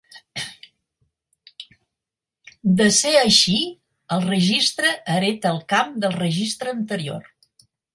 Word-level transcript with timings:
De 2.81 2.89
ser 3.01 3.13
així, 3.19 3.61
el 4.17 4.29
registre 4.33 4.99
hereta 5.17 5.55
el 5.57 5.65
camp 5.77 5.97
del 6.07 6.21
registre 6.27 6.79
anterior. 6.83 7.35